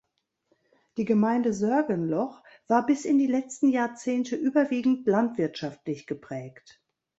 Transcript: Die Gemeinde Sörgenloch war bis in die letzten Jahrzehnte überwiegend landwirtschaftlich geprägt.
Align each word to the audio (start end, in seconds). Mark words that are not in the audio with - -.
Die 0.97 1.05
Gemeinde 1.05 1.53
Sörgenloch 1.53 2.41
war 2.65 2.87
bis 2.87 3.05
in 3.05 3.19
die 3.19 3.27
letzten 3.27 3.69
Jahrzehnte 3.69 4.35
überwiegend 4.35 5.05
landwirtschaftlich 5.05 6.07
geprägt. 6.07 6.81